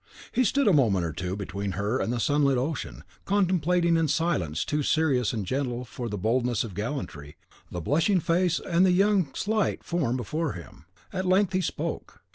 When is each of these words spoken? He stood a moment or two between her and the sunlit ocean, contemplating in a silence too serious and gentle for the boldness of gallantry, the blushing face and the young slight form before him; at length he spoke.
He 0.31 0.43
stood 0.43 0.67
a 0.67 0.73
moment 0.73 1.05
or 1.05 1.13
two 1.13 1.35
between 1.35 1.73
her 1.73 1.99
and 1.99 2.11
the 2.11 2.19
sunlit 2.19 2.57
ocean, 2.57 3.03
contemplating 3.25 3.97
in 3.97 4.05
a 4.05 4.09
silence 4.09 4.65
too 4.65 4.81
serious 4.81 5.31
and 5.31 5.45
gentle 5.45 5.85
for 5.85 6.09
the 6.09 6.17
boldness 6.17 6.63
of 6.63 6.73
gallantry, 6.73 7.35
the 7.69 7.81
blushing 7.81 8.19
face 8.19 8.59
and 8.59 8.83
the 8.83 8.93
young 8.93 9.27
slight 9.35 9.83
form 9.83 10.17
before 10.17 10.53
him; 10.53 10.85
at 11.13 11.27
length 11.27 11.53
he 11.53 11.61
spoke. 11.61 12.19